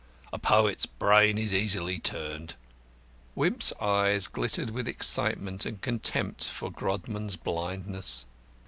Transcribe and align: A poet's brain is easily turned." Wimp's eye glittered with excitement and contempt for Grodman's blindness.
A 0.33 0.39
poet's 0.39 0.87
brain 0.87 1.37
is 1.37 1.53
easily 1.53 1.99
turned." 1.99 2.55
Wimp's 3.35 3.71
eye 3.79 4.19
glittered 4.31 4.71
with 4.71 4.87
excitement 4.87 5.63
and 5.63 5.79
contempt 5.79 6.45
for 6.45 6.71
Grodman's 6.71 7.35
blindness. 7.35 8.25